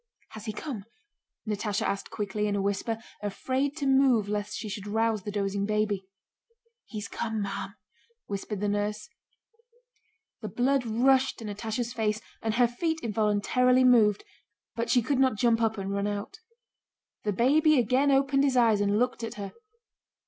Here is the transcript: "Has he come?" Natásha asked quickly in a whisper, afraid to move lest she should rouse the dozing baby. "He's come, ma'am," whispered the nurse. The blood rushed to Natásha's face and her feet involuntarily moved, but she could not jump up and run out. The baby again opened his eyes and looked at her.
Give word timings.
"Has 0.29 0.45
he 0.45 0.51
come?" 0.51 0.85
Natásha 1.47 1.83
asked 1.83 2.09
quickly 2.09 2.47
in 2.47 2.55
a 2.55 2.61
whisper, 2.63 2.97
afraid 3.21 3.77
to 3.77 3.85
move 3.85 4.27
lest 4.27 4.57
she 4.57 4.67
should 4.67 4.87
rouse 4.87 5.21
the 5.21 5.31
dozing 5.31 5.67
baby. 5.67 6.07
"He's 6.87 7.07
come, 7.07 7.39
ma'am," 7.43 7.75
whispered 8.25 8.61
the 8.61 8.67
nurse. 8.67 9.07
The 10.41 10.49
blood 10.49 10.87
rushed 10.87 11.37
to 11.37 11.45
Natásha's 11.45 11.93
face 11.93 12.19
and 12.41 12.55
her 12.55 12.67
feet 12.67 12.99
involuntarily 13.03 13.83
moved, 13.83 14.23
but 14.75 14.89
she 14.89 15.03
could 15.03 15.19
not 15.19 15.35
jump 15.37 15.61
up 15.61 15.77
and 15.77 15.91
run 15.93 16.07
out. 16.07 16.39
The 17.23 17.31
baby 17.33 17.77
again 17.77 18.09
opened 18.09 18.43
his 18.43 18.57
eyes 18.57 18.81
and 18.81 18.97
looked 18.97 19.23
at 19.23 19.35
her. 19.35 19.53